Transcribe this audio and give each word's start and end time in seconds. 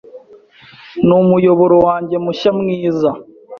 numuyoboro 1.07 1.75
wanjye 1.87 2.15
mushya 2.25 2.51
mwiza 2.59 3.09